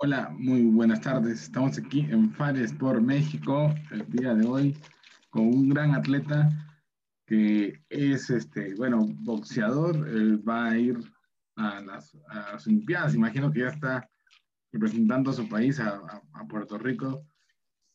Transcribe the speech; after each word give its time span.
Hola, 0.00 0.28
muy 0.30 0.62
buenas 0.62 1.00
tardes. 1.00 1.42
Estamos 1.42 1.76
aquí 1.76 2.02
en 2.02 2.30
Fares 2.30 2.72
por 2.72 3.02
México 3.02 3.74
el 3.90 4.08
día 4.08 4.32
de 4.32 4.46
hoy 4.46 4.76
con 5.28 5.48
un 5.48 5.70
gran 5.70 5.92
atleta 5.92 6.48
que 7.26 7.82
es, 7.88 8.30
este, 8.30 8.76
bueno, 8.76 9.04
boxeador. 9.22 9.96
va 10.48 10.66
a 10.66 10.78
ir 10.78 10.98
a 11.56 11.80
las, 11.80 12.16
Olimpiadas. 12.64 13.16
Imagino 13.16 13.50
que 13.50 13.58
ya 13.58 13.70
está 13.70 14.08
representando 14.70 15.32
a 15.32 15.34
su 15.34 15.48
país, 15.48 15.80
a, 15.80 16.22
Puerto 16.48 16.78
Rico. 16.78 17.26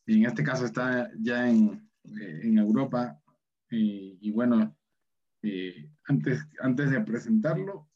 Y 0.05 0.17
en 0.17 0.25
este 0.25 0.43
caso 0.43 0.65
está 0.65 1.09
ya 1.21 1.49
en, 1.49 1.89
eh, 2.03 2.41
Europa. 2.43 3.17
Y, 3.69 4.29
bueno, 4.31 4.75
eh, 5.41 5.89
antes, 6.09 6.45
antes 6.59 6.91
de 6.91 6.99
presentarlo, 6.99 7.87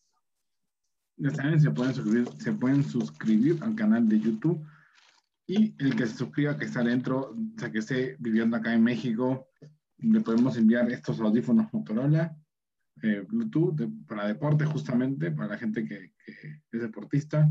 ya 1.17 1.31
saben, 1.31 1.59
se 1.59 1.71
pueden 1.71 1.93
suscribir, 1.93 2.29
se 2.37 2.51
pueden 2.53 2.83
suscribir 2.83 3.63
al 3.63 3.75
canal 3.75 4.07
de 4.07 4.19
YouTube 4.19 4.65
y 5.47 5.73
el 5.79 5.95
que 5.95 6.05
se 6.05 6.17
suscriba, 6.17 6.57
que 6.57 6.65
está 6.65 6.83
dentro, 6.83 7.31
o 7.31 7.59
sea, 7.59 7.71
que 7.71 7.79
esté 7.79 8.17
viviendo 8.19 8.57
acá 8.57 8.73
en 8.73 8.83
México, 8.83 9.47
le 9.97 10.19
podemos 10.21 10.57
enviar 10.57 10.91
estos 10.91 11.19
audífonos 11.19 11.73
Motorola, 11.73 12.37
eh, 13.01 13.25
Bluetooth, 13.27 13.81
para 14.07 14.27
deporte 14.27 14.65
justamente, 14.65 15.31
para 15.31 15.49
la 15.49 15.57
gente 15.57 15.85
que, 15.85 16.13
es 16.71 16.81
deportista. 16.81 17.49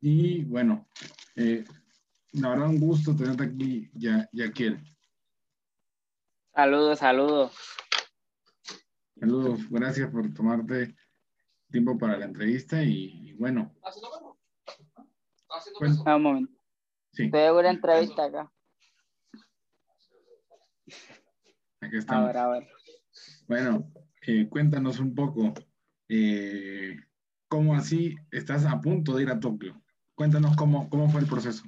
Y 0.00 0.44
bueno, 0.44 0.88
eh, 1.36 1.64
la 2.32 2.50
verdad 2.50 2.68
un 2.68 2.80
gusto 2.80 3.14
tenerte 3.14 3.44
aquí, 3.44 3.90
ya, 3.94 4.28
Yaquiel. 4.32 4.78
Saludos, 6.52 6.98
saludos. 6.98 7.52
Saludos, 9.18 9.68
gracias 9.70 10.10
por 10.10 10.32
tomarte 10.34 10.96
tiempo 11.70 11.98
para 11.98 12.16
la 12.16 12.24
entrevista 12.24 12.82
y, 12.82 13.32
bueno. 13.34 13.74
un 15.80 16.22
momento. 16.22 16.52
Sí. 17.12 17.30
Te 17.30 17.50
una 17.50 17.70
entrevista 17.70 18.24
acá. 18.24 18.52
Aquí 21.80 21.96
estamos. 21.96 22.34
Bueno, 23.46 23.90
eh, 24.26 24.48
cuéntanos 24.48 24.98
un 24.98 25.14
poco, 25.14 25.54
eh, 26.08 26.96
¿cómo 27.48 27.74
así 27.74 28.14
estás 28.30 28.66
a 28.66 28.80
punto 28.80 29.14
de 29.14 29.22
ir 29.22 29.30
a 29.30 29.40
Tokio? 29.40 29.80
Cuéntanos 30.14 30.56
cómo, 30.56 30.90
cómo 30.90 31.08
fue 31.08 31.20
el 31.20 31.26
proceso. 31.26 31.64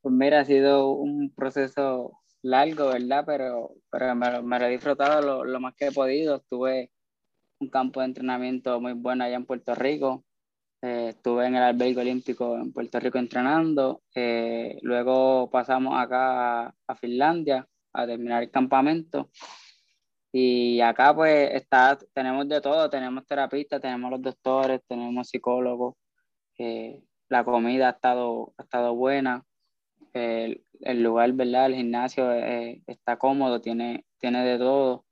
Pues 0.00 0.14
mira, 0.14 0.40
ha 0.40 0.44
sido 0.44 0.92
un 0.92 1.32
proceso 1.34 2.18
largo, 2.42 2.88
¿verdad? 2.88 3.24
Pero, 3.26 3.74
pero 3.90 4.14
me, 4.14 4.42
me 4.42 4.58
lo 4.58 4.64
he 4.66 4.70
disfrutado 4.70 5.20
lo, 5.20 5.44
lo, 5.44 5.60
más 5.60 5.74
que 5.74 5.88
he 5.88 5.92
podido. 5.92 6.36
Estuve 6.36 6.90
un 7.60 7.68
campo 7.68 8.00
de 8.00 8.06
entrenamiento 8.06 8.80
muy 8.80 8.94
bueno 8.94 9.24
allá 9.24 9.36
en 9.36 9.46
Puerto 9.46 9.74
Rico. 9.74 10.24
Eh, 10.82 11.10
estuve 11.10 11.46
en 11.46 11.56
el 11.56 11.62
albergue 11.62 12.00
olímpico 12.00 12.56
en 12.56 12.72
Puerto 12.72 12.98
Rico 12.98 13.18
entrenando. 13.18 14.02
Eh, 14.14 14.78
luego 14.82 15.50
pasamos 15.50 15.94
acá 15.96 16.74
a, 16.86 16.94
Finlandia 16.96 17.66
a 17.92 18.06
terminar 18.06 18.42
el 18.42 18.50
campamento. 18.50 19.30
Y 20.32 20.80
acá 20.80 21.14
pues 21.14 21.50
está, 21.52 21.98
tenemos 22.14 22.48
de 22.48 22.60
todo, 22.60 22.88
tenemos 22.88 23.26
terapistas, 23.26 23.80
tenemos 23.80 24.10
los 24.10 24.22
doctores, 24.22 24.80
tenemos 24.88 25.28
psicólogos. 25.28 25.96
Eh, 26.58 27.02
la 27.28 27.44
comida 27.44 27.88
ha 27.88 27.90
estado, 27.92 28.54
ha 28.56 28.62
estado 28.62 28.94
buena. 28.94 29.44
El, 30.14 30.64
el 30.80 31.02
lugar, 31.02 31.32
¿verdad? 31.32 31.66
El 31.66 31.76
gimnasio 31.76 32.32
está 32.32 33.18
cómodo, 33.18 33.60
tiene, 33.60 34.06
tiene 34.18 34.44
de 34.44 34.58
todo. 34.58 35.04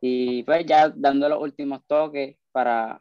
Y 0.00 0.42
pues 0.44 0.64
ya 0.66 0.88
dando 0.88 1.28
los 1.28 1.42
últimos 1.42 1.84
toques 1.86 2.36
para 2.52 3.00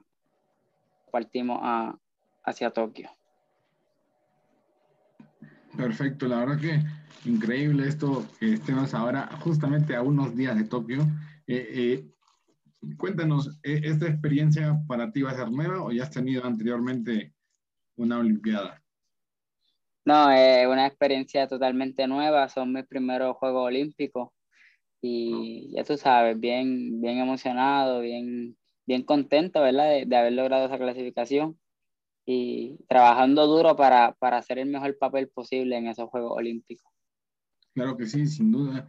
partimos 1.12 1.60
a, 1.62 1.98
hacia 2.44 2.72
Tokio. 2.72 3.10
Perfecto, 5.76 6.28
la 6.28 6.40
verdad 6.40 6.60
que 6.60 7.30
increíble 7.30 7.88
esto 7.88 8.26
que 8.40 8.54
estemos 8.54 8.94
ahora 8.94 9.28
justamente 9.42 9.96
a 9.96 10.02
unos 10.02 10.36
días 10.36 10.58
de 10.58 10.66
Tokio. 10.66 11.02
Eh, 11.48 11.68
eh, 11.74 12.96
cuéntanos, 12.98 13.60
¿e-, 13.64 13.82
¿esta 13.84 14.08
experiencia 14.08 14.78
para 14.88 15.12
ti 15.12 15.22
va 15.22 15.32
a 15.32 15.36
ser 15.36 15.52
nueva 15.52 15.84
o 15.84 15.92
ya 15.92 16.04
has 16.04 16.12
tenido 16.12 16.46
anteriormente 16.46 17.34
una 17.96 18.20
Olimpiada? 18.20 18.82
No, 20.06 20.32
es 20.32 20.66
una 20.66 20.88
experiencia 20.88 21.48
totalmente 21.48 22.08
nueva, 22.08 22.50
son 22.50 22.74
mis 22.74 22.86
primeros 22.86 23.38
Juegos 23.38 23.68
Olímpicos 23.68 24.30
y 25.02 25.72
ya 25.74 25.84
tú 25.84 25.98
sabes, 25.98 26.40
bien, 26.40 27.02
bien 27.02 27.20
emocionado, 27.20 28.02
bien, 28.02 28.58
bien 28.86 29.04
contento, 29.04 29.62
¿verdad? 29.62 30.06
De, 30.06 30.16
haber 30.16 30.34
logrado 30.34 30.66
esa 30.66 30.78
clasificación 30.78 31.58
y 32.26 32.78
trabajando 32.88 33.48
duro 33.48 33.76
para, 33.76 34.14
para 34.20 34.38
hacer 34.38 34.60
el 34.60 34.70
mejor 34.70 34.98
papel 34.98 35.30
posible 35.30 35.78
en 35.78 35.88
esos 35.88 36.10
Juegos 36.10 36.34
Olímpicos. 36.36 36.92
Claro 37.74 37.96
que 37.98 38.06
sí, 38.06 38.28
sin 38.28 38.52
duda. 38.52 38.88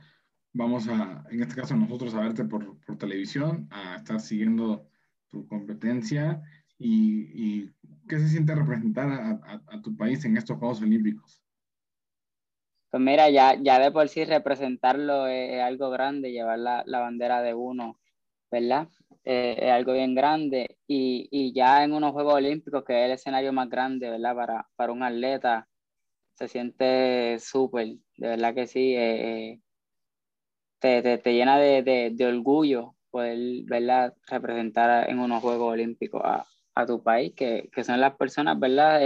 Vamos 0.53 0.89
a, 0.89 1.25
en 1.31 1.43
este 1.43 1.55
caso, 1.55 1.77
nosotros 1.77 2.15
a 2.15 2.21
verte 2.21 2.45
por, 2.45 2.81
por 2.81 2.99
televisión, 2.99 3.69
a 3.71 3.97
estar 3.97 4.21
siguiendo 4.21 4.89
tu 5.29 5.47
competencia 5.47 6.43
y, 6.77 7.61
y 7.61 7.71
qué 8.09 8.19
se 8.19 8.29
siente 8.29 8.55
representar 8.55 9.09
a, 9.09 9.63
a 9.69 9.81
tu 9.83 9.97
país 9.97 10.25
en 10.25 10.37
estos 10.37 10.59
Juegos 10.59 10.83
Olímpicos. 10.83 11.40
Pues 12.91 13.03
mira, 13.03 13.31
ya, 13.31 13.57
ya 13.63 13.79
de 13.79 13.93
por 13.93 14.09
sí 14.09 14.25
representarlo 14.25 15.29
es, 15.29 15.61
algo 15.63 15.91
grande, 15.91 16.33
llevar 16.33 16.59
la, 16.59 16.85
bandera 17.01 17.41
de 17.41 17.55
uno, 17.55 18.01
¿verdad? 18.51 18.89
Eh, 19.25 19.57
es 19.61 19.71
algo 19.71 19.93
bien 19.93 20.15
grande 20.15 20.77
y, 20.89 21.53
ya 21.55 21.85
en 21.85 21.93
unos 21.93 22.13
Juegos 22.13 22.35
Olímpicos, 22.35 22.85
que 22.85 23.01
es 23.01 23.07
el 23.07 23.13
escenario 23.13 23.53
más 23.53 23.69
grande, 23.71 24.11
¿verdad? 24.11 24.35
Para, 24.35 24.69
para 24.77 24.93
un 24.93 25.05
atleta, 25.05 25.69
se 26.35 26.49
siente 26.49 27.39
súper, 27.39 27.89
de 28.17 28.29
verdad 28.29 28.55
que 28.55 28.67
sí, 28.67 28.95
eh, 28.97 29.53
eh, 29.53 29.61
te, 30.81 31.19
te, 31.19 31.33
llena 31.35 31.59
de, 31.59 31.83
de, 32.13 32.27
orgullo 32.27 32.97
poder, 33.11 33.39
¿verdad? 33.67 34.15
Representar 34.27 35.09
en 35.09 35.21
unos 35.21 35.43
Juegos 35.43 35.73
Olímpicos 35.75 36.23
a, 36.25 36.45
a 36.75 36.87
tu 36.87 37.03
país, 37.03 37.35
que, 37.37 37.71
que, 37.73 37.85
son 37.85 38.01
las 38.01 38.17
personas, 38.17 38.59
¿verdad? 38.59 39.01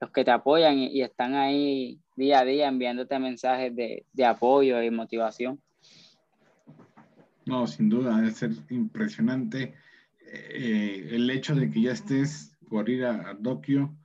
Los 0.00 0.10
que 0.10 0.24
te 0.24 0.30
apoyan 0.30 0.78
y 0.78 1.02
están 1.02 1.34
ahí 1.34 2.00
día 2.16 2.40
a 2.40 2.44
día 2.44 2.68
enviándote 2.68 3.18
mensajes 3.18 3.74
de, 3.74 4.04
de 4.12 4.24
apoyo 4.24 4.82
y 4.82 4.90
motivación. 4.90 5.60
No, 7.46 7.66
sin 7.66 7.88
duda, 7.88 8.16
debe 8.16 8.32
ser 8.32 8.50
impresionante 8.70 9.74
eh, 10.32 11.10
el 11.12 11.30
hecho 11.30 11.54
de 11.54 11.70
que 11.70 11.82
ya 11.82 11.92
estés 11.92 12.56
por 12.68 12.88
ir 12.88 13.04
a, 13.04 13.38
Tokio. 13.40 13.96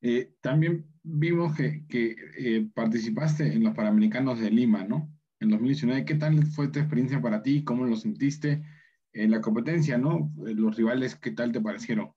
Eh, 0.00 0.34
también 0.40 0.86
vimos 1.02 1.56
que, 1.56 1.86
que 1.86 2.16
eh, 2.36 2.68
participaste 2.74 3.52
en 3.52 3.64
los 3.64 3.74
Panamericanos 3.74 4.40
de 4.40 4.50
Lima, 4.50 4.84
¿no? 4.84 5.08
En 5.40 5.50
2019. 5.50 6.04
¿Qué 6.04 6.16
tal 6.16 6.44
fue 6.46 6.68
tu 6.68 6.80
experiencia 6.80 7.22
para 7.22 7.42
ti? 7.42 7.62
¿Cómo 7.62 7.84
lo 7.84 7.96
sentiste 7.96 8.64
en 9.12 9.30
la 9.30 9.40
competencia, 9.40 9.96
¿no? 9.96 10.32
Los 10.36 10.76
rivales, 10.76 11.14
¿qué 11.14 11.30
tal 11.30 11.52
te 11.52 11.60
parecieron? 11.60 12.12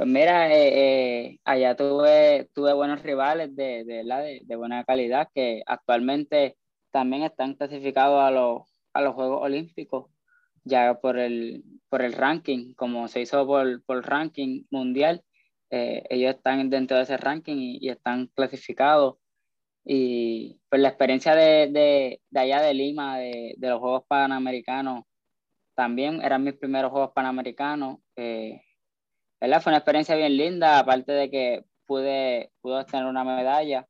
Pues 0.00 0.08
mira, 0.08 0.50
eh, 0.50 1.26
eh, 1.26 1.40
allá 1.44 1.76
tuve, 1.76 2.48
tuve 2.54 2.72
buenos 2.72 3.02
rivales 3.02 3.54
de, 3.54 3.84
de, 3.84 4.40
de, 4.46 4.56
buena 4.56 4.82
calidad 4.82 5.28
que 5.34 5.62
actualmente 5.66 6.56
también 6.90 7.22
están 7.22 7.52
clasificados 7.52 8.22
a 8.22 8.30
los, 8.30 8.62
a 8.94 9.02
los 9.02 9.14
Juegos 9.14 9.42
Olímpicos, 9.42 10.10
ya 10.64 10.98
por 11.02 11.18
el, 11.18 11.64
por 11.90 12.00
el 12.00 12.14
ranking, 12.14 12.72
como 12.76 13.08
se 13.08 13.20
hizo 13.20 13.46
por, 13.46 13.84
por 13.84 14.02
ranking 14.08 14.64
mundial, 14.70 15.22
eh, 15.68 16.02
ellos 16.08 16.34
están 16.34 16.70
dentro 16.70 16.96
de 16.96 17.02
ese 17.02 17.18
ranking 17.18 17.58
y, 17.58 17.90
están 17.90 18.28
clasificados. 18.28 19.18
Y 19.84 20.60
pues 20.70 20.80
la 20.80 20.88
experiencia 20.88 21.34
de, 21.34 21.68
de, 21.70 22.22
de 22.30 22.40
allá 22.40 22.62
de 22.62 22.72
Lima, 22.72 23.18
de, 23.18 23.54
de, 23.58 23.68
los 23.68 23.80
Juegos 23.80 24.04
Panamericanos, 24.08 25.04
también 25.74 26.22
eran 26.22 26.42
mis 26.42 26.54
primeros 26.54 26.90
Juegos 26.90 27.12
Panamericanos. 27.14 27.98
¿Verdad? 29.40 29.62
Fue 29.62 29.70
una 29.70 29.78
experiencia 29.78 30.16
bien 30.16 30.36
linda, 30.36 30.78
aparte 30.78 31.12
de 31.12 31.30
que 31.30 31.64
pude, 31.86 32.52
pude 32.60 32.80
obtener 32.80 33.06
una 33.06 33.24
medalla 33.24 33.86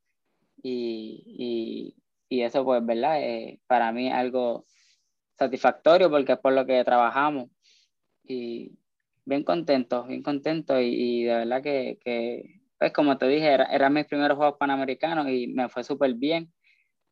y, 0.62 1.24
y, 1.26 1.96
y 2.28 2.42
eso 2.42 2.64
pues, 2.64 2.84
¿verdad? 2.84 3.20
Eh, 3.22 3.60
para 3.66 3.92
mí 3.92 4.08
es 4.08 4.14
algo 4.14 4.66
satisfactorio 5.38 6.10
porque 6.10 6.32
es 6.32 6.38
por 6.38 6.52
lo 6.52 6.66
que 6.66 6.84
trabajamos 6.84 7.48
y 8.24 8.78
bien 9.24 9.42
contento, 9.44 10.04
bien 10.04 10.22
contento 10.22 10.80
y, 10.80 11.24
de 11.24 11.34
verdad 11.34 11.62
que, 11.62 11.98
que, 12.04 12.60
pues 12.78 12.92
como 12.92 13.18
te 13.18 13.26
dije, 13.26 13.52
eran 13.52 13.70
era 13.72 13.90
mis 13.90 14.06
primeros 14.06 14.36
Juegos 14.36 14.58
Panamericanos 14.58 15.28
y 15.28 15.48
me 15.48 15.68
fue 15.68 15.84
súper 15.84 16.14
bien. 16.14 16.52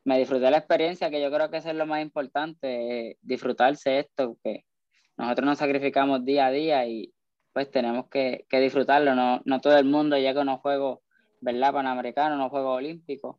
Me 0.05 0.17
disfruté 0.17 0.49
la 0.49 0.57
experiencia, 0.57 1.09
que 1.09 1.21
yo 1.21 1.31
creo 1.31 1.51
que 1.51 1.57
eso 1.57 1.69
es 1.69 1.75
lo 1.75 1.85
más 1.85 2.01
importante, 2.01 3.17
disfrutarse 3.21 3.99
esto, 3.99 4.37
que 4.43 4.65
nosotros 5.17 5.45
nos 5.45 5.57
sacrificamos 5.57 6.23
día 6.25 6.47
a 6.47 6.51
día 6.51 6.87
y, 6.87 7.13
pues 7.59 7.71
tenemos 7.71 8.07
que, 8.07 8.45
que 8.47 8.61
disfrutarlo. 8.61 9.15
No, 9.15 9.41
no, 9.43 9.59
todo 9.59 9.77
el 9.77 9.83
mundo 9.83 10.15
llega 10.15 10.39
a 10.39 10.43
unos 10.43 10.61
Juegos, 10.61 10.99
¿verdad? 11.41 11.73
Panamericanos, 11.73 12.37
unos 12.37 12.51
Juegos 12.51 12.77
Olímpicos. 12.77 13.35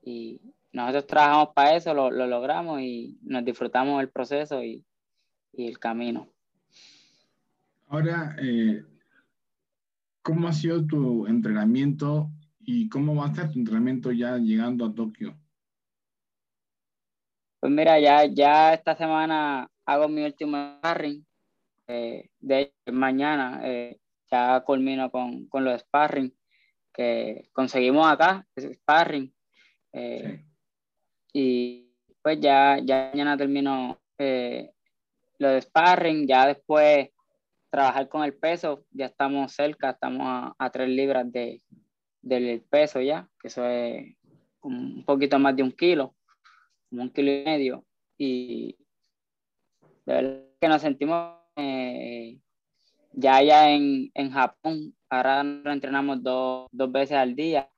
Y 0.00 0.40
nosotros 0.70 1.08
trabajamos 1.08 1.48
para 1.56 1.74
eso, 1.74 1.92
lo, 1.92 2.08
lo 2.08 2.28
logramos 2.28 2.80
y 2.80 3.18
nos 3.22 3.44
disfrutamos 3.44 4.00
el 4.00 4.10
proceso 4.10 4.62
y, 4.62 4.84
y 5.54 5.66
el 5.66 5.80
camino. 5.80 6.28
Ahora, 7.88 8.36
eh, 8.40 8.84
¿cómo 10.22 10.46
ha 10.46 10.52
sido 10.52 10.86
tu 10.86 11.26
entrenamiento 11.26 12.30
y 12.60 12.88
cómo 12.88 13.16
va 13.16 13.24
a 13.24 13.30
estar 13.30 13.50
tu 13.50 13.58
entrenamiento 13.58 14.12
ya 14.12 14.36
llegando 14.38 14.84
a 14.84 14.94
Tokio? 14.94 15.36
Pues 17.58 17.72
mira, 17.72 17.98
ya, 17.98 18.24
ya 18.26 18.72
esta 18.72 18.94
semana 18.94 19.68
hago 19.84 20.08
mi 20.08 20.22
último 20.24 20.76
sparring. 20.78 21.26
Eh, 21.86 22.30
de 22.40 22.72
mañana 22.92 23.60
eh, 23.64 23.98
ya 24.30 24.60
culmino 24.60 25.10
con, 25.10 25.46
con 25.48 25.64
los 25.64 25.80
sparring 25.82 26.34
que 26.92 27.48
conseguimos 27.52 28.06
acá, 28.06 28.46
sparring. 28.58 29.32
Eh, 29.92 30.44
y 31.32 31.90
pues 32.22 32.40
ya, 32.40 32.78
ya 32.78 33.10
mañana 33.12 33.36
termino 33.36 34.00
lo 34.18 35.48
de 35.48 35.60
sparring, 35.60 36.26
ya 36.26 36.46
después 36.46 37.10
trabajar 37.70 38.08
con 38.08 38.24
el 38.24 38.34
peso, 38.34 38.84
ya 38.90 39.06
estamos 39.06 39.52
cerca, 39.52 39.90
estamos 39.90 40.54
a, 40.56 40.70
tres 40.70 40.88
libras 40.88 41.30
de, 41.30 41.60
del 42.22 42.62
peso 42.62 43.00
ya, 43.00 43.28
que 43.40 43.48
eso 43.48 43.66
es 43.66 44.16
un 44.62 45.04
poquito 45.04 45.38
más 45.38 45.56
de 45.56 45.64
un 45.64 45.72
kilo 45.72 46.14
un 47.00 47.10
kilo 47.10 47.30
y 47.32 47.44
medio. 47.44 47.84
Y 48.16 48.76
de 50.06 50.14
verdad 50.14 50.44
que 50.60 50.68
nos 50.68 50.82
sentimos 50.82 51.38
eh, 51.56 52.38
ya 53.12 53.36
allá 53.36 53.70
en, 53.70 54.10
en, 54.14 54.30
Japón. 54.30 54.94
Ahora 55.08 55.42
nos 55.42 55.72
entrenamos 55.72 56.22
dos, 56.22 56.68
dos 56.72 56.90
veces 56.90 57.16
al 57.16 57.34
día. 57.34 57.70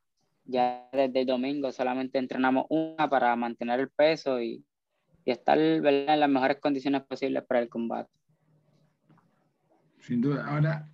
Ya 0.44 0.88
desde 0.93 1.20
el 1.20 1.26
domingo 1.26 1.73
solamente 1.73 2.19
entrenamos 2.19 2.67
una 2.69 3.08
para 3.08 3.34
mantener 3.37 3.81
el 3.81 3.90
peso 3.90 4.40
y, 4.40 4.64
y 5.25 5.31
estar 5.31 5.58
en 5.58 6.20
las 6.20 6.31
mejores 6.31 6.58
condiciones 6.61 7.02
posibles 7.02 7.44
para 7.44 7.61
el 7.61 7.69
combate. 7.69 8.11
Sin 10.00 10.20
duda. 10.20 10.46
Ahora, 10.46 10.88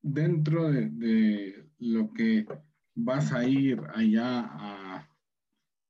dentro 0.00 0.70
de, 0.70 0.88
de 0.90 1.66
lo 1.78 2.12
que 2.12 2.46
vas 2.94 3.32
a 3.32 3.44
ir 3.44 3.82
allá 3.92 4.48
a 4.52 5.08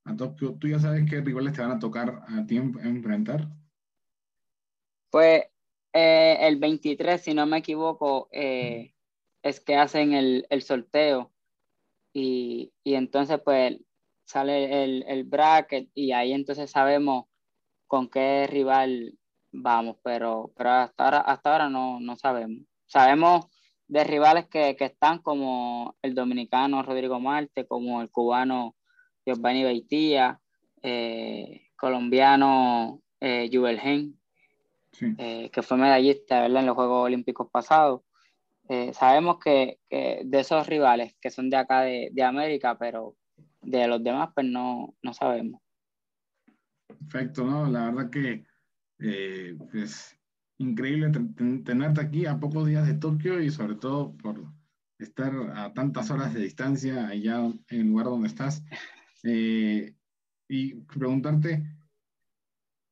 a 0.05 0.17
Tokio, 0.17 0.55
¿tú 0.55 0.69
ya 0.69 0.79
sabes 0.79 1.09
qué 1.09 1.21
rivales 1.21 1.55
te 1.55 1.63
van 1.63 1.73
a 1.73 1.79
tocar 1.79 2.23
a 2.29 2.47
ti 2.47 2.57
enfrentar? 2.57 3.49
Pues 5.11 5.45
eh, 5.95 6.37
el 6.41 6.57
23, 6.57 7.23
si 7.23 7.35
no 7.35 7.47
me 7.47 7.59
equivoco, 7.59 8.29
eh, 8.33 8.95
es 9.43 9.61
que 9.61 9.77
hacen 9.77 10.13
el, 10.13 10.47
el 10.51 10.63
sorteo 10.63 11.33
y, 12.13 12.73
y, 12.83 12.95
entonces 12.95 13.41
pues 13.45 13.79
sale 14.25 14.85
el, 14.85 15.05
el, 15.07 15.25
bracket 15.25 15.91
y 15.95 16.13
ahí 16.13 16.33
entonces 16.33 16.71
sabemos 16.71 17.27
con 17.87 18.09
qué 18.09 18.47
rival 18.49 19.19
vamos, 19.53 19.97
pero, 20.03 20.53
pero 20.57 20.71
hasta 20.71 21.05
ahora, 21.05 21.21
hasta 21.21 21.53
ahora 21.53 21.69
no, 21.69 22.01
no 22.01 22.17
sabemos. 22.17 22.67
Sabemos 22.87 23.47
de 23.87 24.05
rivales 24.05 24.49
que, 24.49 24.77
que, 24.77 24.87
están 24.87 25.21
como 25.21 25.97
el 26.03 26.15
dominicano 26.15 26.83
Rodrigo 26.83 27.21
Marte, 27.21 27.67
como 27.67 28.03
el 28.03 28.11
cubano 28.11 28.75
Giovanni 29.25 29.65
Beitía, 29.65 30.41
eh, 30.83 31.69
colombiano 31.77 33.03
eh, 33.21 33.49
Eh, 35.01 35.51
que 35.51 35.63
fue 35.63 35.77
medallista 35.77 36.47
en 36.47 36.67
los 36.67 36.75
Juegos 36.75 37.07
Olímpicos 37.07 37.49
pasados. 37.51 38.03
Eh, 38.69 38.93
sabemos 38.95 39.39
que, 39.39 39.79
de 39.91 40.41
esos 40.41 40.67
rivales 40.67 41.15
que 41.21 41.31
son 41.31 41.51
de 41.51 41.57
acá 41.57 41.83
de, 41.83 42.23
América, 42.23 42.79
pero 42.79 43.15
de 43.61 43.87
los 43.87 44.03
demás 44.03 44.31
pues 44.35 44.47
no, 44.47 44.95
no 45.03 45.13
sabemos. 45.13 45.61
Perfecto, 46.87 47.45
¿no? 47.45 47.69
La 47.69 47.91
verdad 47.91 48.11
que 48.11 48.45
es 48.99 50.19
increíble 50.59 51.11
tenerte 51.65 52.01
aquí 52.01 52.27
a 52.27 52.39
pocos 52.39 52.67
días 52.67 52.87
de 52.87 52.95
Tokio 52.95 53.43
y 53.43 53.51
sobre 53.51 53.75
todo 53.75 54.17
por 54.17 54.45
estar 54.99 55.33
a 55.55 55.73
tantas 55.75 56.11
horas 56.11 56.33
de 56.35 56.41
distancia 56.41 57.09
allá 57.09 57.45
en 57.45 57.63
el 57.69 57.89
lugar 57.89 58.07
donde 58.07 58.29
estás. 58.29 58.65
Eh, 59.27 59.95
y 60.51 60.75
preguntarte, 60.75 61.65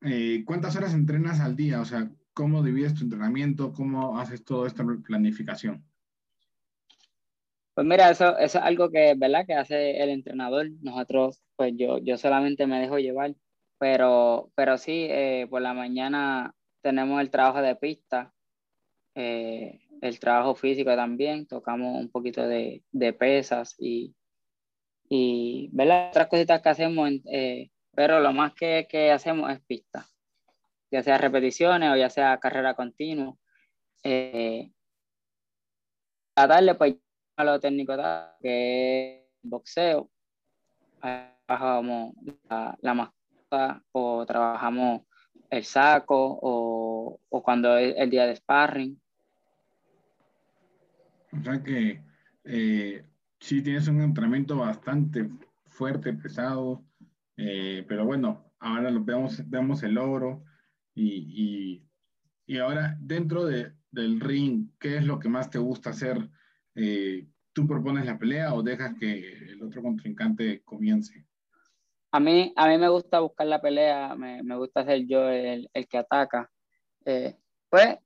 eh, 0.03 0.43
¿cuántas 0.45 0.75
horas 0.75 0.93
entrenas 0.93 1.39
al 1.39 1.55
día? 1.55 1.81
O 1.81 1.85
sea, 1.85 2.09
¿cómo 2.33 2.63
divides 2.63 2.93
tu 2.93 3.03
entrenamiento? 3.03 3.73
¿Cómo 3.73 4.19
haces 4.19 4.43
toda 4.43 4.67
esta 4.67 4.83
planificación? 5.05 5.83
Pues 7.73 7.87
mira, 7.87 8.09
eso, 8.11 8.37
eso, 8.37 8.59
es 8.59 8.63
algo 8.63 8.91
que, 8.91 9.15
¿verdad? 9.17 9.45
Que 9.45 9.55
hace 9.55 10.01
el 10.01 10.09
entrenador. 10.09 10.69
Nosotros, 10.81 11.41
pues 11.55 11.73
yo, 11.75 11.97
yo 11.99 12.17
solamente 12.17 12.67
me 12.67 12.79
dejo 12.79 12.99
llevar. 12.99 13.35
Pero, 13.79 14.51
pero 14.55 14.77
sí, 14.77 15.07
eh, 15.09 15.47
por 15.49 15.61
la 15.61 15.73
mañana 15.73 16.53
tenemos 16.81 17.19
el 17.19 17.29
trabajo 17.29 17.61
de 17.61 17.75
pista, 17.75 18.33
el 19.15 20.19
trabajo 20.19 20.55
físico 20.55 20.95
también. 20.95 21.47
Tocamos 21.47 21.99
un 21.99 22.09
poquito 22.09 22.47
de, 22.47 22.83
de 22.91 23.13
pesas 23.13 23.75
y, 23.79 24.15
y 25.15 25.69
ver 25.71 25.87
las 25.87 26.09
otras 26.09 26.27
cositas 26.27 26.61
que 26.61 26.69
hacemos, 26.69 27.11
eh, 27.25 27.69
pero 27.95 28.19
lo 28.19 28.33
más 28.33 28.53
que, 28.53 28.87
que, 28.89 29.11
hacemos 29.11 29.51
es 29.51 29.61
pista, 29.61 30.05
ya 30.91 31.03
sea 31.03 31.17
repeticiones 31.17 31.91
o 31.91 31.95
ya 31.95 32.09
sea 32.09 32.39
carrera 32.39 32.73
continua. 32.73 33.35
Eh, 34.03 34.71
a 36.35 36.47
darle 36.47 36.75
pues 36.75 36.95
a 37.35 37.43
lo 37.43 37.59
técnico 37.59 37.95
que 38.41 39.23
es 39.23 39.49
boxeo, 39.49 40.09
trabajamos 40.99 42.13
la, 42.49 42.77
la 42.81 42.93
mascota 42.93 43.83
o 43.91 44.25
trabajamos 44.25 45.01
el 45.49 45.63
saco 45.63 46.39
o, 46.41 47.19
o, 47.29 47.43
cuando 47.43 47.77
es 47.77 47.93
el 47.97 48.09
día 48.09 48.25
de 48.25 48.35
sparring. 48.35 48.99
O 51.31 51.43
sea 51.43 51.61
que 51.63 52.01
eh, 52.43 53.05
sí 53.39 53.61
tienes 53.61 53.87
un 53.87 54.01
entrenamiento 54.01 54.57
bastante 54.57 55.29
fuerte, 55.67 56.13
pesado, 56.13 56.83
eh, 57.37 57.85
pero 57.87 58.05
bueno, 58.05 58.53
ahora 58.59 58.91
lo 58.91 59.03
vemos, 59.03 59.41
vemos 59.49 59.83
el 59.83 59.93
logro 59.93 60.43
y, 60.93 61.83
y, 61.85 61.87
y 62.45 62.57
ahora 62.59 62.97
dentro 62.99 63.45
de, 63.45 63.73
del 63.91 64.19
ring, 64.19 64.69
¿qué 64.79 64.97
es 64.97 65.05
lo 65.05 65.19
que 65.19 65.29
más 65.29 65.49
te 65.49 65.59
gusta 65.59 65.91
hacer? 65.91 66.29
Eh, 66.75 67.27
¿Tú 67.53 67.67
propones 67.67 68.05
la 68.05 68.17
pelea 68.17 68.53
o 68.53 68.63
dejas 68.63 68.95
que 68.99 69.51
el 69.51 69.61
otro 69.61 69.81
contrincante 69.81 70.61
comience? 70.63 71.25
A 72.11 72.19
mí, 72.19 72.53
a 72.55 72.67
mí 72.67 72.77
me 72.77 72.89
gusta 72.89 73.19
buscar 73.19 73.47
la 73.47 73.61
pelea, 73.61 74.15
me, 74.15 74.43
me 74.43 74.55
gusta 74.55 74.85
ser 74.85 75.05
yo 75.07 75.29
el, 75.29 75.69
el 75.73 75.87
que 75.87 75.97
ataca. 75.97 76.51
Eh, 77.05 77.35
pues 77.69 77.97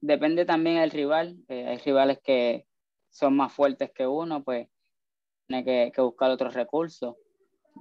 depende 0.00 0.44
también 0.44 0.80
del 0.80 0.90
rival. 0.90 1.36
hay 1.48 1.78
rivales 1.78 2.18
que, 2.22 2.66
son 3.14 3.36
más 3.36 3.52
fuertes 3.52 3.92
que 3.92 4.06
uno, 4.06 4.42
pues 4.42 4.68
tiene 5.46 5.92
que, 5.92 6.00
buscar 6.00 6.32
otros 6.32 6.52
recursos, 6.52 7.14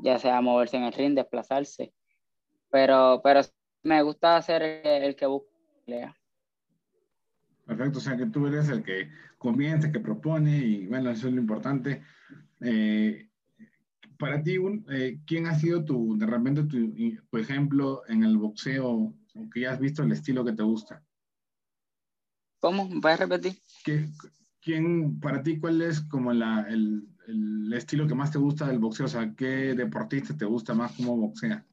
ya 0.01 0.19
sea 0.19 0.41
moverse 0.41 0.77
en 0.77 0.83
el 0.83 0.93
ring, 0.93 1.15
desplazarse. 1.15 1.93
Pero, 2.69 3.21
pero 3.23 3.41
me 3.83 4.01
gusta 4.01 4.41
ser 4.41 4.63
el, 4.63 5.15
que 5.15 5.25
busca 5.25 5.49
pelea. 5.85 6.17
Perfecto, 7.65 7.99
o 7.99 8.01
sea 8.01 8.17
que 8.17 8.25
tú 8.25 8.47
eres 8.47 8.69
el 8.69 8.83
que 8.83 9.09
comienza, 9.37 9.91
que 9.91 9.99
propone 9.99 10.57
y 10.57 10.87
bueno, 10.87 11.11
eso 11.11 11.27
es 11.27 11.33
lo 11.33 11.39
importante. 11.39 12.03
Eh, 12.61 13.29
para 14.17 14.41
ti, 14.41 14.57
eh, 14.89 15.19
¿quién 15.25 15.47
ha 15.47 15.55
sido 15.55 15.83
tu, 15.83 16.17
de 16.17 16.25
repente, 16.25 16.63
tu, 16.63 16.93
tu, 17.29 17.37
ejemplo 17.37 18.03
en 18.07 18.23
el 18.23 18.37
boxeo, 18.37 19.13
que 19.53 19.61
ya 19.61 19.71
has 19.71 19.79
visto 19.79 20.03
el 20.03 20.11
estilo 20.11 20.45
que 20.45 20.53
te 20.53 20.63
gusta? 20.63 21.03
¿Cómo? 22.59 22.89
¿Puedes 23.01 23.19
repetir? 23.19 23.53
¿Qué, 23.83 24.07
¿quién, 24.61 25.19
para 25.19 25.43
ti, 25.43 25.59
cuál 25.59 25.81
es 25.81 26.01
como 26.01 26.31
la, 26.31 26.65
el, 26.69 27.07
el, 27.27 27.73
estilo 27.73 28.07
que 28.07 28.15
más 28.15 28.31
te 28.31 28.37
gusta 28.37 28.67
del 28.67 28.79
boxeo? 28.79 29.05
O 29.05 29.09
sea, 29.09 29.33
¿qué 29.35 29.73
deportista 29.73 30.35
te 30.35 30.45
gusta 30.45 30.73
más 30.73 30.95
como 30.95 31.17
boxea? 31.17 31.65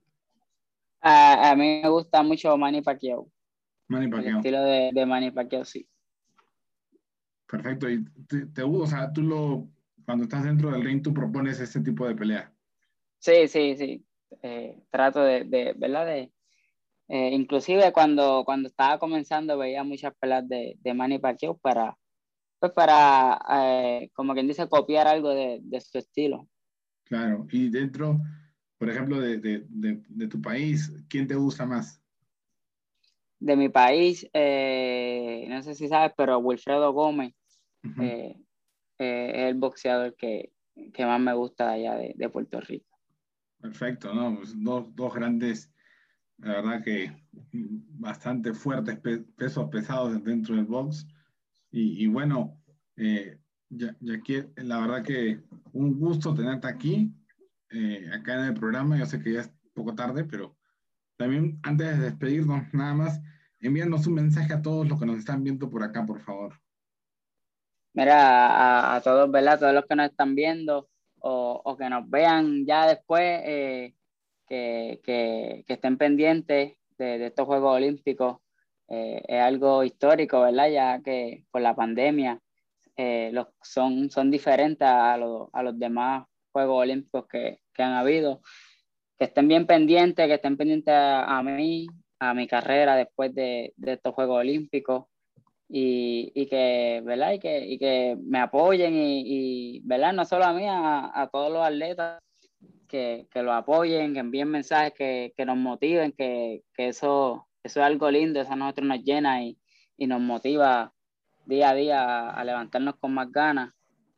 A, 1.00 1.50
a 1.50 1.56
mí 1.56 1.80
me 1.82 1.88
gusta 1.88 2.22
mucho 2.22 2.56
Manny 2.56 2.82
Pacquiao. 2.82 3.30
Manny 3.88 4.08
Pacquiao. 4.08 4.32
El 4.32 4.36
estilo 4.36 4.62
de, 4.62 4.90
de 4.92 5.06
Manny 5.06 5.30
Pacquiao, 5.30 5.64
sí. 5.64 5.88
Perfecto. 7.46 7.88
Y 7.90 8.04
te, 8.28 8.46
te, 8.46 8.62
o 8.62 8.86
sea, 8.86 9.12
tú 9.12 9.22
lo, 9.22 9.68
cuando 10.04 10.24
estás 10.24 10.44
dentro 10.44 10.70
del 10.70 10.84
ring, 10.84 11.02
tú 11.02 11.12
propones 11.12 11.60
este 11.60 11.80
tipo 11.80 12.06
de 12.06 12.14
pelea. 12.14 12.52
Sí, 13.18 13.48
sí, 13.48 13.76
sí. 13.76 14.04
Eh, 14.42 14.78
trato 14.90 15.22
de, 15.22 15.44
de, 15.44 15.74
¿verdad? 15.76 16.06
De, 16.06 16.32
eh, 17.08 17.30
inclusive 17.32 17.92
cuando, 17.92 18.44
cuando 18.44 18.68
estaba 18.68 18.98
comenzando 18.98 19.58
veía 19.58 19.82
muchas 19.82 20.14
peleas 20.18 20.48
de, 20.48 20.76
de 20.80 20.94
Manny 20.94 21.18
Pacquiao 21.18 21.58
para, 21.58 21.96
pues 22.60 22.72
para, 22.72 23.40
eh, 23.50 24.10
como 24.12 24.34
quien 24.34 24.46
dice, 24.46 24.68
copiar 24.68 25.08
algo 25.08 25.30
de, 25.30 25.60
de, 25.62 25.80
su 25.80 25.96
estilo. 25.96 26.46
Claro, 27.04 27.46
y 27.50 27.70
dentro, 27.70 28.20
por 28.76 28.90
ejemplo, 28.90 29.18
de, 29.18 29.38
de, 29.38 29.64
de 29.66 30.28
tu 30.28 30.40
país, 30.42 30.92
¿quién 31.08 31.26
te 31.26 31.34
gusta 31.34 31.64
más? 31.64 32.00
De 33.40 33.56
mi 33.56 33.70
país, 33.70 34.28
eh, 34.34 35.46
no 35.48 35.62
sé 35.62 35.74
si 35.74 35.88
sabes, 35.88 36.12
pero 36.14 36.38
Wilfredo 36.38 36.92
Gómez 36.92 37.34
uh 37.82 37.88
-huh. 37.88 38.04
eh, 38.04 38.36
es 38.98 39.48
el 39.48 39.54
boxeador 39.54 40.14
que, 40.14 40.52
que, 40.92 41.06
más 41.06 41.18
me 41.18 41.32
gusta 41.32 41.72
allá 41.72 41.94
de, 41.96 42.28
Puerto 42.28 42.60
Rico. 42.60 42.98
Perfecto, 43.58 44.12
¿no? 44.12 44.36
Pues 44.36 44.52
dos, 44.62 44.94
dos 44.94 45.14
grandes, 45.14 45.72
la 46.36 46.60
verdad 46.60 46.84
que 46.84 47.10
bastante 47.52 48.52
fuertes, 48.52 48.98
pe 48.98 49.18
pesos 49.38 49.70
pesados 49.70 50.22
dentro 50.22 50.54
del 50.54 50.66
box 50.66 51.06
y, 51.72 52.06
bueno, 52.06 52.60
eh, 52.96 53.38
Ya, 53.68 53.94
la 54.56 54.80
verdad 54.80 55.04
que 55.04 55.40
un 55.72 55.98
gusto 55.98 56.34
tenerte 56.34 56.66
aquí, 56.66 57.14
eh, 57.70 58.10
acá 58.12 58.34
en 58.34 58.46
el 58.46 58.54
programa. 58.54 58.98
Yo 58.98 59.06
sé 59.06 59.22
que 59.22 59.34
ya 59.34 59.40
es 59.42 59.52
poco 59.72 59.94
tarde, 59.94 60.24
pero 60.24 60.56
también 61.16 61.60
antes 61.62 61.86
de 61.86 62.10
despedirnos, 62.10 62.62
nada 62.74 62.94
más, 62.94 63.20
envíanos 63.60 64.06
un 64.08 64.14
mensaje 64.14 64.52
a 64.52 64.62
todos 64.62 64.88
los 64.88 64.98
que 64.98 65.06
nos 65.06 65.18
están 65.18 65.44
viendo 65.44 65.70
por 65.70 65.84
acá, 65.84 66.04
por 66.04 66.20
favor. 66.20 66.60
Mira, 67.92 68.96
a, 68.96 69.00
todos, 69.02 69.30
¿verdad? 69.30 69.60
Todos 69.60 69.74
los 69.74 69.86
que 69.86 69.94
nos 69.96 70.10
están 70.10 70.34
viendo 70.34 70.88
o, 71.20 71.76
que 71.78 71.88
nos 71.88 72.08
vean 72.10 72.66
ya 72.66 72.88
después, 72.88 73.22
eh, 73.44 73.94
que, 74.48 75.00
que, 75.04 75.64
estén 75.68 75.96
pendientes 75.96 76.76
de 76.98 77.26
estos 77.26 77.46
Juegos 77.46 77.76
Olímpicos. 77.76 78.38
Eh, 78.90 79.22
es 79.26 79.40
algo 79.40 79.84
histórico, 79.84 80.40
¿verdad? 80.40 80.68
Ya 80.70 81.00
que 81.02 81.44
por 81.50 81.62
la 81.62 81.74
pandemia 81.74 82.40
eh, 82.96 83.30
los, 83.32 83.46
son, 83.62 84.10
son 84.10 84.30
diferentes 84.30 84.86
a, 84.86 85.14
a 85.14 85.62
los 85.62 85.78
demás 85.78 86.26
Juegos 86.52 86.82
Olímpicos 86.82 87.26
que, 87.28 87.60
que, 87.72 87.82
han 87.82 87.92
habido. 87.92 88.42
Que 89.18 89.26
estén 89.26 89.48
bien 89.48 89.66
pendientes, 89.66 90.26
que 90.26 90.34
estén 90.34 90.56
pendientes 90.56 90.94
a, 90.94 91.42
mí, 91.42 91.86
a 92.18 92.34
mi 92.34 92.46
carrera 92.46 92.96
después 92.96 93.34
de, 93.34 93.72
estos 93.82 94.14
Juegos 94.14 94.40
Olímpicos. 94.40 95.06
Y, 95.68 96.32
y, 96.34 96.46
que, 96.46 97.00
¿verdad? 97.04 97.32
Y 97.34 97.38
que, 97.38 97.60
y 97.60 97.78
que 97.78 98.16
me 98.20 98.40
apoyen 98.40 98.92
y, 98.94 99.76
y, 99.76 99.80
¿verdad? 99.84 100.12
No 100.12 100.24
solo 100.24 100.44
a 100.44 100.52
mí, 100.52 100.66
a, 100.66 101.12
a 101.14 101.28
todos 101.28 101.52
los 101.52 101.64
atletas 101.64 102.20
que, 102.88 103.28
que 103.30 103.42
lo 103.42 103.52
apoyen, 103.52 104.12
que 104.12 104.18
envíen 104.18 104.48
mensajes 104.48 104.92
que, 104.94 105.32
que 105.36 105.44
nos 105.44 105.56
motiven, 105.56 106.12
que, 106.12 106.64
que 106.74 106.88
eso, 106.88 107.46
eso 107.62 107.80
es 107.80 107.86
algo 107.86 108.10
lindo, 108.10 108.40
eso 108.40 108.52
a 108.52 108.56
nosotros 108.56 108.86
nos 108.86 109.02
llena 109.02 109.42
y, 109.42 109.58
y 109.96 110.06
nos 110.06 110.20
motiva 110.20 110.92
día 111.46 111.70
a 111.70 111.74
día 111.74 112.30
a, 112.30 112.44
levantarnos 112.44 112.96
con 112.96 113.14
más 113.14 113.30
ganas. 113.30 113.74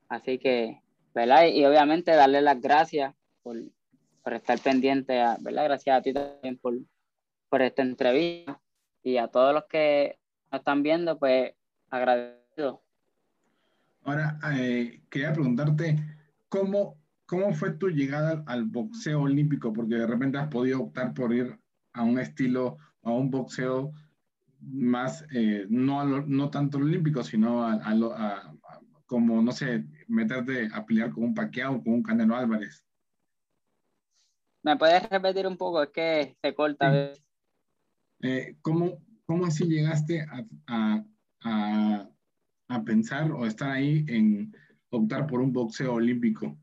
Así 0.08 0.38
que, 0.38 0.80
¿verdad? 1.14 1.46
Y, 1.46 1.64
obviamente 1.64 2.12
darle 2.12 2.42
las 2.42 2.60
gracias 2.60 3.14
por, 3.42 3.56
por 4.22 4.34
estar 4.34 4.58
pendiente, 4.58 5.20
a, 5.20 5.36
¿verdad? 5.40 5.64
Gracias 5.64 5.98
a 5.98 6.02
ti 6.02 6.12
también 6.12 6.58
por, 6.58 6.74
por 7.48 7.62
esta 7.62 7.82
entrevista 7.82 8.60
y 9.02 9.16
a 9.16 9.28
todos 9.28 9.54
los 9.54 9.64
que 9.64 10.18
nos 10.50 10.60
están 10.60 10.82
viendo, 10.82 11.18
pues 11.18 11.54
agradecido. 11.90 12.82
Ahora, 14.04 14.38
eh, 14.56 15.02
quería 15.10 15.32
preguntarte, 15.32 15.96
¿cómo, 16.48 16.96
¿cómo 17.26 17.54
fue 17.54 17.72
tu 17.72 17.88
llegada 17.88 18.42
al 18.46 18.64
boxeo 18.64 19.22
olímpico? 19.22 19.72
Porque 19.72 19.94
de 19.94 20.06
repente 20.06 20.38
has 20.38 20.48
podido 20.48 20.82
optar 20.82 21.14
por 21.14 21.32
ir 21.32 21.58
a 21.92 22.02
un 22.02 22.18
estilo 22.18 22.78
a 23.02 23.10
un 23.10 23.30
boxeo 23.30 23.92
más, 24.60 25.24
eh, 25.32 25.66
no, 25.68 26.22
no 26.22 26.50
tanto 26.50 26.78
olímpico, 26.78 27.22
sino 27.22 27.64
a, 27.64 28.54
como, 29.06 29.42
no 29.42 29.52
sé, 29.52 29.84
meterte 30.08 30.68
a 30.72 30.86
pelear 30.86 31.10
con 31.10 31.24
un 31.24 31.34
Pacquiao 31.34 31.76
o 31.76 31.82
con 31.82 31.94
un 31.94 32.02
Canelo 32.02 32.36
Álvarez. 32.36 32.84
¿Me 34.62 34.76
puedes 34.76 35.08
repetir 35.10 35.46
un 35.46 35.56
poco? 35.56 35.82
Es 35.82 35.90
que 35.90 36.36
se 36.40 36.54
corta. 36.54 37.12
Eh, 38.20 38.56
¿cómo, 38.62 39.02
¿Cómo 39.26 39.46
así 39.46 39.64
llegaste 39.64 40.22
a, 40.22 41.04
a, 41.42 42.08
a, 42.68 42.84
pensar 42.84 43.32
o 43.32 43.44
estar 43.44 43.70
ahí 43.70 44.04
en 44.08 44.56
optar 44.90 45.26
por 45.26 45.40
un 45.40 45.52
boxeo 45.52 45.94
olímpico 45.94 46.56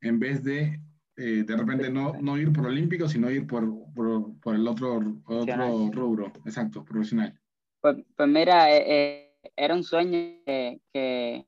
en 0.00 0.18
vez 0.18 0.42
de 0.42 0.80
eh, 1.16 1.44
de 1.46 1.56
repente 1.56 1.90
no, 1.90 2.14
no, 2.20 2.36
ir 2.36 2.52
por 2.52 2.66
olímpico, 2.66 3.08
sino 3.08 3.30
ir 3.30 3.46
por, 3.46 3.64
por, 3.96 4.38
por 4.40 4.54
el 4.54 4.68
otro, 4.68 5.00
otro 5.24 5.90
rubro, 5.92 6.26
exacto, 6.44 6.84
profesional. 6.84 7.36
Pues, 7.80 7.96
pues 8.16 8.28
mira, 8.28 8.70
eh, 8.70 8.84
eh, 8.86 9.50
era 9.56 9.74
un 9.74 9.82
sueño 9.82 10.12
que, 10.44 10.80
que 10.92 11.46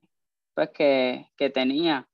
pues 0.53 0.69
que, 0.71 1.27
que, 1.37 1.49
tenía 1.49 2.05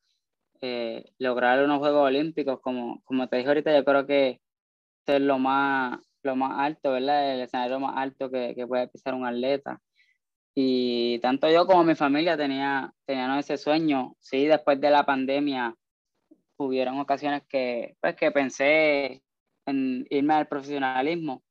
lograr 1.20 1.64
unos 1.64 1.78
Juegos 1.78 2.08
Olímpicos, 2.08 2.60
como, 2.60 3.02
como 3.04 3.28
te 3.28 3.38
dije 3.38 3.48
ahorita, 3.48 3.76
yo 3.76 3.86
creo 3.86 4.08
que 4.08 4.42
es 5.06 5.22
lo 5.22 5.38
más, 5.38 6.00
lo 6.24 6.36
más 6.36 6.60
alto, 6.60 6.92
¿verdad? 6.92 7.34
El 7.36 7.42
escenario 7.42 7.80
más 7.80 7.96
alto 7.98 8.32
que, 8.32 8.54
que 8.56 8.66
puede 8.66 8.88
pisar 8.88 9.14
un 9.14 9.26
atleta. 9.26 9.80
Y 10.56 11.20
tanto 11.20 11.50
yo 11.52 11.68
como 11.68 11.84
mi 11.84 11.96
familia 11.96 12.38
tenía, 12.38 12.94
tenían 13.06 13.38
ese 13.38 13.58
sueño. 13.58 14.16
Sí, 14.20 14.46
después 14.46 14.80
de 14.80 14.90
la 14.90 15.06
pandemia 15.06 15.76
hubieron 16.58 16.98
ocasiones 17.00 17.44
que, 17.48 17.98
pues, 18.00 18.16
que 18.16 18.32
pensé 18.32 19.22
en 19.66 20.06
irme 20.10 20.34
al 20.34 20.48
profesionalismo, 20.48 21.44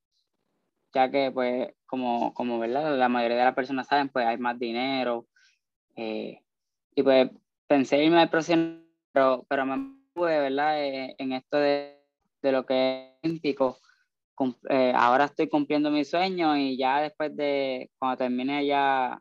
ya 0.95 1.11
que, 1.11 1.31
pues, 1.33 1.75
como, 1.87 2.33
como 2.35 2.59
¿verdad? 2.59 2.97
la 2.97 3.09
mayoría 3.09 3.39
de 3.39 3.45
las 3.45 3.55
personas 3.55 3.87
saben, 3.87 4.09
pues 4.09 4.27
hay 4.27 4.39
más 4.39 4.59
dinero. 4.59 5.27
Eh, 5.97 6.41
y 6.95 7.03
pues 7.03 7.31
pensé 7.67 8.05
irme 8.05 8.21
al 8.21 8.31
profesionalismo, 8.31 8.85
pero, 9.13 9.47
pero 9.49 9.67
me 9.67 9.97
pude, 10.13 10.39
¿verdad? 10.39 10.83
Eh, 10.83 11.15
en 11.19 11.33
esto 11.33 11.57
de, 11.59 12.01
de, 12.43 12.53
lo 12.53 12.65
que 12.67 13.17
es 13.23 13.29
olímpico. 13.31 13.79
Eh, 14.69 14.93
ahora 14.97 15.27
estoy 15.27 15.49
cumpliendo 15.49 15.91
mi 15.91 16.05
sueño 16.05 16.57
y 16.57 16.77
ya 16.77 17.01
después 17.01 17.35
de, 17.37 17.91
cuando 17.99 18.19
termine 18.19 18.67
ya 18.67 19.21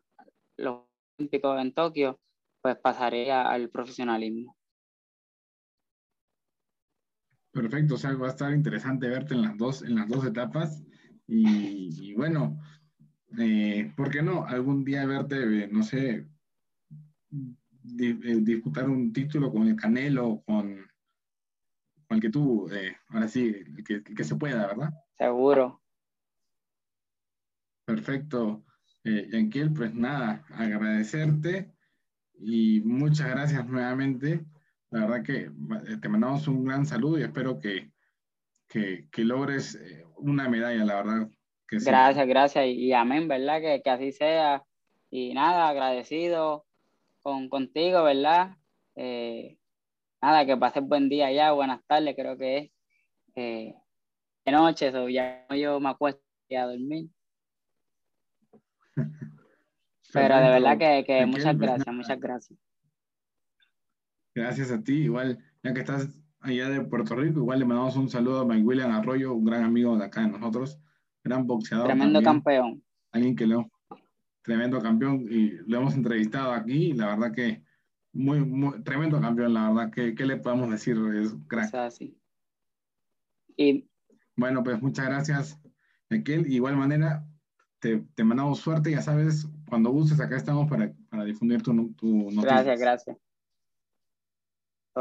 los 0.57 0.81
olímpicos 1.17 1.61
en 1.61 1.73
Tokio, 1.73 2.19
pues 2.61 2.77
pasaré 2.77 3.31
al 3.31 3.69
profesionalismo. 3.69 4.55
Perfecto, 7.53 7.93
o 7.93 7.97
sea, 7.97 8.15
va 8.15 8.27
a 8.27 8.31
estar 8.31 8.51
interesante 8.51 9.07
verte 9.07 9.35
en 9.35 9.43
las 9.43 9.55
dos, 9.55 9.83
en 9.83 9.95
las 9.95 10.09
dos 10.09 10.25
etapas. 10.25 10.83
Y, 11.27 12.13
bueno, 12.15 12.59
eh, 13.37 13.93
¿por 13.95 14.09
qué 14.09 14.23
no? 14.23 14.45
Algún 14.45 14.83
día 14.83 15.05
verte, 15.05 15.67
no 15.67 15.83
sé, 15.83 16.27
eh, 17.31 18.39
disputar 18.41 18.89
un 18.89 19.13
título 19.13 19.51
con 19.51 19.67
el 19.67 19.75
Canelo, 19.75 20.41
con, 20.47 20.83
con 22.07 22.15
el 22.15 22.19
que 22.19 22.31
tú, 22.31 22.67
eh, 22.71 22.97
ahora 23.09 23.27
sí, 23.27 23.53
que, 23.85 24.03
que, 24.03 24.23
se 24.23 24.35
pueda, 24.35 24.65
¿verdad? 24.65 24.89
Seguro. 25.15 25.79
Perfecto. 27.85 28.65
Eh, 29.03 29.29
Yanquiel, 29.31 29.71
pues 29.73 29.93
nada, 29.93 30.43
agradecerte 30.49 31.71
y 32.39 32.81
muchas 32.81 33.29
gracias 33.29 33.67
nuevamente 33.67 34.43
la 34.93 35.07
verdad 35.07 35.23
que 35.23 35.35
eh, 35.45 35.97
te 35.99 36.07
mandamos 36.07 36.47
un 36.47 36.65
gran 36.65 36.85
saludo 36.85 37.17
y 37.17 37.23
espero 37.23 37.59
que, 37.59 37.91
que, 38.67 39.07
que 39.11 39.25
logres 39.25 39.73
eh, 39.75 40.05
una 40.17 40.47
medalla, 40.47 40.85
la 40.85 40.95
verdad. 40.95 41.29
Que 41.67 41.77
gracias, 41.79 42.27
gracias 42.27 42.65
y, 42.67 42.93
amén, 42.93 43.27
¿verdad? 43.27 43.59
Que, 43.59 43.81
que, 43.83 43.89
así 43.89 44.11
sea. 44.11 44.63
Y 45.09 45.33
nada, 45.33 45.67
agradecido 45.67 46.65
con, 47.23 47.49
contigo, 47.49 48.03
¿verdad? 48.03 48.55
Eh, 48.95 49.57
nada, 50.21 50.45
que 50.45 50.57
pases 50.57 50.83
buen 50.83 51.09
día 51.09 51.31
ya, 51.31 51.53
buenas 51.53 51.83
tardes, 51.87 52.15
creo 52.15 52.37
que 52.37 52.57
es. 52.57 52.71
Eh, 53.35 53.73
de 54.45 54.51
noche, 54.51 54.91
so 54.91 55.09
ya 55.09 55.47
yo 55.55 55.79
me 55.79 55.89
acuesto 55.89 56.21
a 56.55 56.65
dormir. 56.65 57.09
Pero 60.13 60.37
de 60.37 60.49
verdad 60.49 60.77
que, 60.77 61.03
que 61.03 61.25
muchas 61.25 61.55
pues, 61.55 61.61
gracias, 61.61 61.95
muchas 61.95 62.19
gracias. 62.19 62.59
Gracias 64.35 64.71
a 64.71 64.83
ti. 64.83 65.03
Igual, 65.03 65.39
ya 65.63 65.73
que 65.73 65.79
estás 65.81 66.09
allá 66.43 66.69
de 66.69 66.81
Puerto 66.81 67.15
Rico, 67.15 67.39
igual 67.39 67.59
le 67.59 67.65
mandamos 67.65 67.95
un 67.95 68.09
saludo 68.09 68.41
a 68.41 68.45
Mike 68.45 68.63
William 68.63 68.91
Arroyo, 68.91 69.33
un 69.33 69.45
gran 69.45 69.63
amigo 69.63 69.97
de 69.97 70.05
acá 70.05 70.21
de 70.21 70.27
nosotros, 70.27 70.79
gran 71.23 71.47
boxeador. 71.47 71.87
Tremendo 71.87 72.21
campeón. 72.21 72.83
Alguien 73.11 73.35
que 73.35 73.47
lo, 73.47 73.69
tremendo 74.41 74.81
campeón, 74.81 75.25
y 75.29 75.51
lo 75.67 75.79
hemos 75.79 75.95
entrevistado 75.95 76.51
aquí, 76.51 76.87
y 76.87 76.93
la 76.93 77.07
verdad 77.07 77.31
que 77.31 77.63
muy, 78.11 78.41
muy 78.41 78.81
tremendo 78.83 79.19
campeón, 79.21 79.53
la 79.53 79.69
verdad, 79.69 79.91
que 79.91 80.13
¿qué 80.15 80.25
le 80.25 80.37
podemos 80.37 80.69
decir? 80.69 80.97
Es 81.15 81.33
crack. 81.47 81.71
Y 83.55 83.87
bueno, 84.35 84.63
pues 84.63 84.81
muchas 84.81 85.05
gracias, 85.05 85.59
Ezequiel. 86.09 86.51
Igual 86.51 86.75
manera, 86.75 87.25
te, 87.79 88.03
te, 88.15 88.23
mandamos 88.23 88.59
suerte, 88.59 88.91
ya 88.91 89.01
sabes, 89.01 89.47
cuando 89.69 89.91
gustes, 89.91 90.19
acá 90.19 90.35
estamos 90.35 90.69
para, 90.69 90.91
para 91.09 91.23
difundir 91.23 91.61
tu, 91.61 91.93
tu 91.93 92.31
noticia. 92.31 92.41
Gracias, 92.41 92.79
gracias. 92.79 93.17